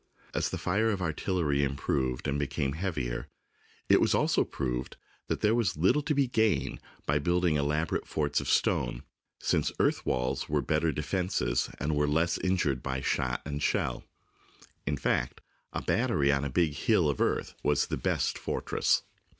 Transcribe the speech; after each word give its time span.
As 0.33 0.49
the 0.49 0.57
fire 0.57 0.89
of 0.89 0.99
artillery 0.99 1.63
improved 1.63 2.27
and 2.27 2.39
became 2.39 2.73
heavier, 2.73 3.27
it 3.87 3.97
also 4.15 4.41
was 4.41 4.49
proved 4.51 4.97
that 5.27 5.41
there 5.41 5.53
was 5.53 5.77
little 5.77 6.01
to 6.01 6.15
be 6.15 6.25
gained 6.25 6.79
by 7.05 7.19
building 7.19 7.55
elaborate 7.55 8.07
forts 8.07 8.39
of 8.41 8.47
THE 8.47 8.61
BOOK 8.63 8.77
OF 8.79 8.79
FAMOUS 8.79 8.95
SIEGES 9.41 9.47
stone, 9.47 9.59
since 9.67 9.71
earth 9.79 10.03
walls 10.03 10.49
were 10.49 10.61
better 10.63 10.91
defences 10.91 11.69
and 11.79 11.95
were 11.95 12.07
less 12.07 12.39
injured 12.39 12.81
by 12.81 13.01
shot 13.01 13.43
and 13.45 13.61
shell. 13.61 14.03
In 14.87 14.97
fact, 14.97 15.39
a 15.71 15.83
battery 15.83 16.31
on 16.31 16.43
a 16.43 16.49
big 16.49 16.73
hill 16.73 17.07
of 17.07 17.21
earth 17.21 17.53
was 17.61 17.85
the 17.85 17.95
best 17.97 18.39
fortress. 18.39 19.03